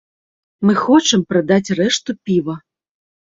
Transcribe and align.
Мы 0.67 0.73
хочам 0.83 1.25
прадаць 1.33 1.73
рэшту 1.81 2.17
піва. 2.31 2.57